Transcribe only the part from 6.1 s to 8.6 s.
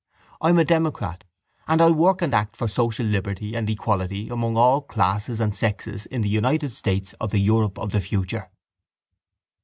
the United States of the Europe of the future.